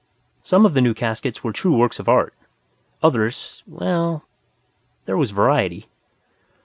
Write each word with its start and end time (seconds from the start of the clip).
Some 0.41 0.65
of 0.65 0.73
the 0.73 0.81
new 0.81 0.95
caskets 0.95 1.43
were 1.43 1.53
true 1.53 1.77
works 1.77 1.99
of 1.99 2.09
art. 2.09 2.33
Others 3.03 3.61
well, 3.67 4.23
there 5.05 5.15
was 5.15 5.29
variety. 5.29 5.89